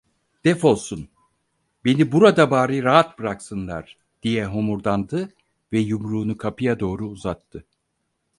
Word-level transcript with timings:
Defolsun, 0.45 1.09
beni 1.85 2.11
burada 2.11 2.51
bari 2.51 2.83
rahat 2.83 3.19
bıraksınlar! 3.19 3.97
diye 4.23 4.45
homurdandı 4.45 5.33
ve 5.73 5.79
yumruğunu 5.79 6.37
kapıya 6.37 6.79
doğru 6.79 7.07
uzattı. 7.09 7.65